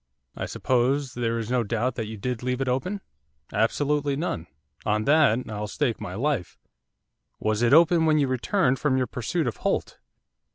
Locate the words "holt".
9.57-9.99